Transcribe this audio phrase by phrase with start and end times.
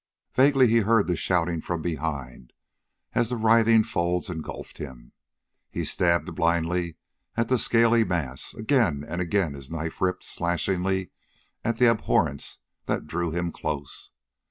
[0.33, 2.53] Vaguely he heard the shouting from behind
[3.13, 5.11] as the writhing folds engulfed him.
[5.69, 6.95] He stabbed blindly
[7.37, 11.11] at the scaly mass; again and again his knife ripped slashingly
[11.63, 14.09] at the abhorrence that drew him close.